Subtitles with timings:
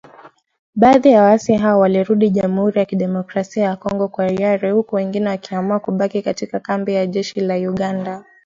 [0.75, 5.79] Baadhi ya waasi hao walirudi Jamhuri ya Kidemokrasia ya Kongo kwa hiari huku wengine wakiamua
[5.79, 8.23] kubaki katika kambi ya jeshi la Uganda